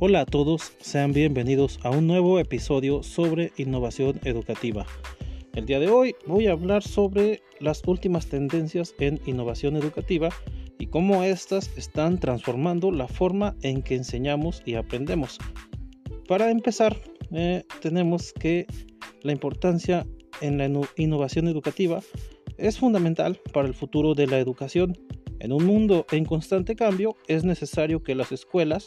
[0.00, 4.86] Hola a todos, sean bienvenidos a un nuevo episodio sobre innovación educativa.
[5.54, 10.28] El día de hoy voy a hablar sobre las últimas tendencias en innovación educativa
[10.78, 15.36] y cómo éstas están transformando la forma en que enseñamos y aprendemos.
[16.28, 16.96] Para empezar,
[17.32, 18.66] eh, tenemos que
[19.22, 20.06] la importancia
[20.40, 22.02] en la innovación educativa
[22.56, 24.96] es fundamental para el futuro de la educación.
[25.40, 28.86] En un mundo en constante cambio, es necesario que las escuelas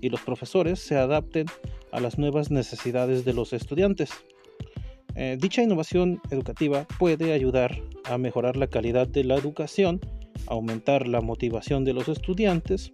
[0.00, 1.46] y los profesores se adapten
[1.92, 4.10] a las nuevas necesidades de los estudiantes.
[5.14, 10.00] Eh, dicha innovación educativa puede ayudar a mejorar la calidad de la educación,
[10.46, 12.92] aumentar la motivación de los estudiantes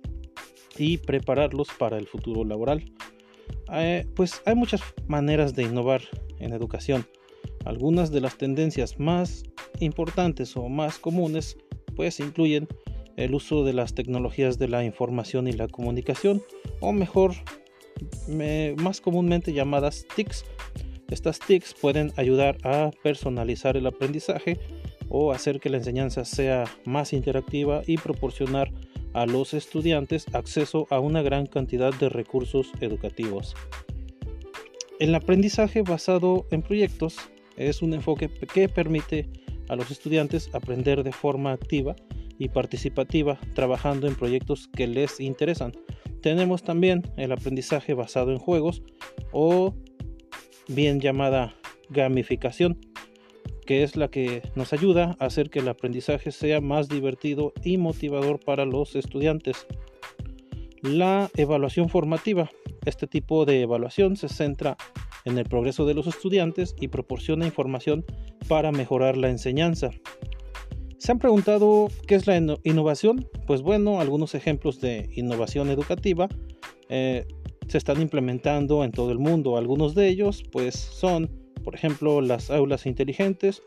[0.77, 2.85] y prepararlos para el futuro laboral.
[3.73, 6.03] Eh, pues hay muchas maneras de innovar
[6.41, 7.07] en educación.
[7.65, 9.45] Algunas de las tendencias más
[9.81, 11.57] importantes o más comunes
[11.95, 12.69] pues incluyen
[13.17, 16.43] el uso de las tecnologías de la información y la comunicación,
[16.81, 17.33] o mejor,
[18.77, 20.45] más comúnmente llamadas TICs.
[21.11, 24.59] Estas TICs pueden ayudar a personalizar el aprendizaje
[25.09, 28.73] o hacer que la enseñanza sea más interactiva y proporcionar
[29.15, 33.55] a los estudiantes acceso a una gran cantidad de recursos educativos.
[34.99, 37.17] El aprendizaje basado en proyectos
[37.57, 39.29] es un enfoque que permite
[39.69, 41.97] a los estudiantes aprender de forma activa
[42.39, 45.73] y participativa trabajando en proyectos que les interesan.
[46.21, 48.83] Tenemos también el aprendizaje basado en juegos
[49.33, 49.75] o
[50.69, 51.55] bien llamada
[51.89, 52.79] gamificación,
[53.65, 57.79] que es la que nos ayuda a hacer que el aprendizaje sea más divertido y
[57.79, 59.67] motivador para los estudiantes.
[60.83, 62.51] La evaluación formativa.
[62.85, 64.77] Este tipo de evaluación se centra
[65.25, 68.05] en el progreso de los estudiantes y proporciona información
[68.49, 69.91] para mejorar la enseñanza.
[71.07, 73.29] ¿Se han preguntado qué es la innovación?
[73.47, 76.29] Pues bueno, algunos ejemplos de innovación educativa
[76.89, 77.25] eh,
[77.69, 79.57] se están implementando en todo el mundo.
[79.57, 81.31] Algunos de ellos pues son,
[81.63, 83.63] por ejemplo, las aulas inteligentes.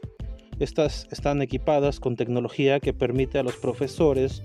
[0.60, 4.44] Estas están equipadas con tecnología que permite a los profesores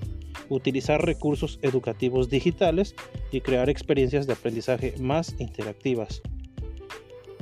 [0.49, 2.95] utilizar recursos educativos digitales
[3.33, 6.23] y crear experiencias de aprendizaje más interactivas.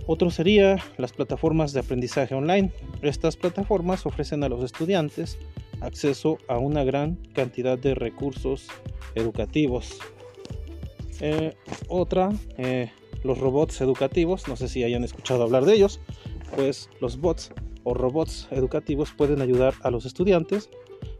[0.06, 2.72] Otro sería las plataformas de aprendizaje online.
[3.02, 5.38] Estas plataformas ofrecen a los estudiantes
[5.82, 8.68] acceso a una gran cantidad de recursos
[9.14, 9.98] educativos.
[11.20, 11.54] Eh,
[11.88, 12.90] otra, eh,
[13.22, 16.00] los robots educativos, no sé si hayan escuchado hablar de ellos,
[16.56, 17.52] pues los bots
[17.84, 20.70] o robots educativos pueden ayudar a los estudiantes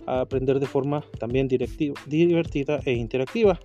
[0.07, 3.61] a aprender de forma también divertida e interactiva.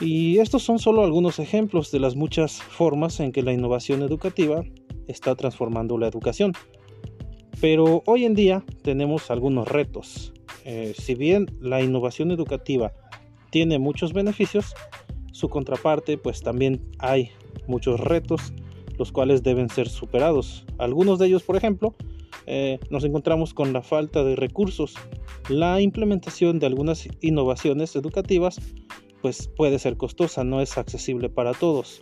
[0.00, 4.64] Y estos son solo algunos ejemplos de las muchas formas en que la innovación educativa
[5.08, 6.52] está transformando la educación.
[7.60, 10.32] Pero hoy en día tenemos algunos retos.
[10.64, 12.92] Eh, si bien la innovación educativa
[13.50, 14.74] tiene muchos beneficios,
[15.32, 17.30] su contraparte pues también hay
[17.66, 18.52] muchos retos
[18.98, 20.66] los cuales deben ser superados.
[20.78, 21.94] Algunos de ellos, por ejemplo,
[22.46, 24.94] eh, nos encontramos con la falta de recursos,
[25.48, 28.60] la implementación de algunas innovaciones educativas
[29.22, 32.00] pues puede ser costosa, no es accesible para todos.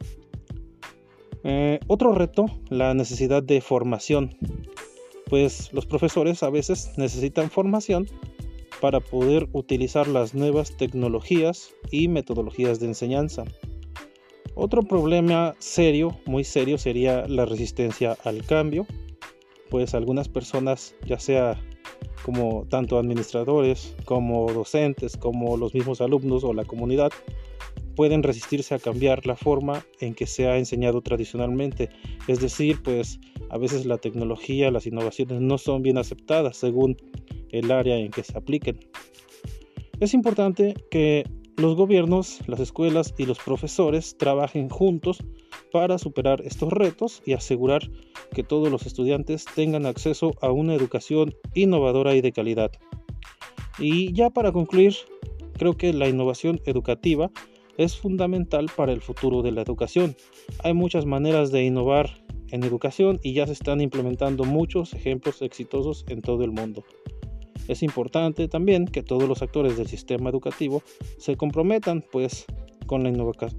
[1.44, 4.36] Eh, otro reto, la necesidad de formación.
[5.28, 8.06] Pues los profesores a veces necesitan formación
[8.80, 13.44] para poder utilizar las nuevas tecnologías y metodologías de enseñanza.
[14.54, 18.86] Otro problema serio, muy serio, sería la resistencia al cambio,
[19.70, 21.60] pues algunas personas, ya sea
[22.24, 27.12] como tanto administradores como docentes, como los mismos alumnos o la comunidad,
[27.98, 31.88] pueden resistirse a cambiar la forma en que se ha enseñado tradicionalmente.
[32.28, 33.18] Es decir, pues
[33.50, 36.96] a veces la tecnología, las innovaciones no son bien aceptadas según
[37.50, 38.78] el área en que se apliquen.
[39.98, 41.24] Es importante que
[41.56, 45.18] los gobiernos, las escuelas y los profesores trabajen juntos
[45.72, 47.90] para superar estos retos y asegurar
[48.32, 52.70] que todos los estudiantes tengan acceso a una educación innovadora y de calidad.
[53.80, 54.94] Y ya para concluir,
[55.54, 57.32] creo que la innovación educativa
[57.78, 60.14] es fundamental para el futuro de la educación.
[60.62, 62.10] Hay muchas maneras de innovar
[62.50, 66.84] en educación y ya se están implementando muchos ejemplos exitosos en todo el mundo.
[67.68, 70.82] Es importante también que todos los actores del sistema educativo
[71.18, 72.46] se comprometan pues
[72.86, 73.10] con la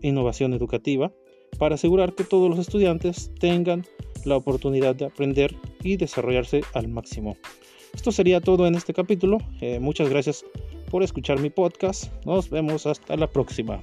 [0.01, 1.11] innovación educativa
[1.57, 3.85] para asegurar que todos los estudiantes tengan
[4.25, 7.37] la oportunidad de aprender y desarrollarse al máximo.
[7.93, 9.37] Esto sería todo en este capítulo.
[9.61, 10.45] Eh, muchas gracias
[10.89, 12.11] por escuchar mi podcast.
[12.25, 13.81] Nos vemos hasta la próxima.